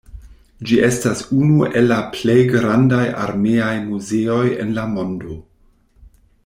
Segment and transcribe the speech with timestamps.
[0.69, 5.39] Ĝi estas unu el la plej grandaj armeaj muzeoj en la mondo.